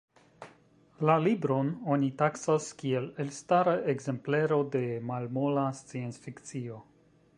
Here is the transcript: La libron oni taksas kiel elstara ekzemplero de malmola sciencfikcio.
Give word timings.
La 1.09 1.17
libron 1.25 1.67
oni 1.95 2.09
taksas 2.21 2.69
kiel 2.79 3.05
elstara 3.25 3.77
ekzemplero 3.95 4.61
de 4.77 4.83
malmola 5.11 5.67
sciencfikcio. 5.83 6.81